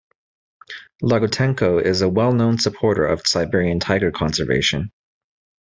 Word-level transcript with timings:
Lagutenko 1.03 1.79
is 1.79 2.01
a 2.01 2.09
well-known 2.09 2.57
supporter 2.57 3.05
of 3.05 3.27
Siberian 3.27 3.79
tiger 3.79 4.09
conservation. 4.11 4.91